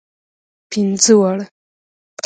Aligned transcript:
پنځه 0.69 1.13
واړه. 1.19 1.45